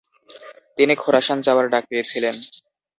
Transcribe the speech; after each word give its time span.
তিনি 0.77 0.93
খোরাসান 0.95 1.37
যাওয়ার 1.41 1.65
ডাক 1.69 1.83
পেয়েছিলেন। 1.89 2.35